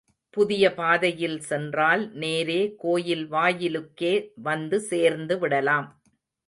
[0.37, 4.13] புதிய பாதையில் சென்றால் நேரே கோயில் வாயிலுக்கே
[4.41, 5.89] வந்து சேர்ந்து விடலாம்.